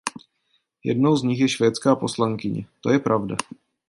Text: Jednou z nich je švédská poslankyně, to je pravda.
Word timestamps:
Jednou 0.83 1.15
z 1.15 1.23
nich 1.23 1.39
je 1.39 1.49
švédská 1.49 1.95
poslankyně, 1.95 2.65
to 2.81 2.89
je 2.89 2.99
pravda. 2.99 3.35